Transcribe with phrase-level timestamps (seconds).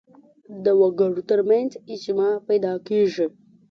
[0.63, 3.25] د وګړو تر منځ اجماع پیدا کېږي